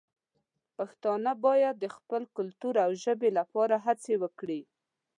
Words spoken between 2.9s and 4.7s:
ژبې لپاره هڅې وکړي.